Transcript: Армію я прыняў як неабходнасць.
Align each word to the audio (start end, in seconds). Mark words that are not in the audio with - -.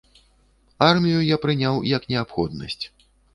Армію 0.85 1.19
я 1.25 1.37
прыняў 1.43 1.75
як 1.91 2.09
неабходнасць. 2.13 2.81